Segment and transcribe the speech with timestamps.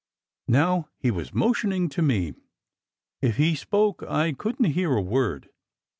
[0.47, 2.33] Now he was motioning to me.
[3.21, 5.49] If he spoke, I couldn t hear a word.